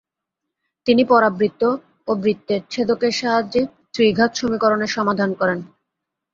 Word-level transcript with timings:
তিনি 0.85 1.03
পরাবৃত্ত 1.05 1.61
ও 2.07 2.15
বৃত্তের 2.15 2.61
ছেদকের 2.71 3.13
সাহায্যে 3.13 3.61
ত্রিঘাত 3.93 4.31
সমীকরণের 4.35 4.91
সমাধান 4.97 5.29
করেন। 5.39 5.59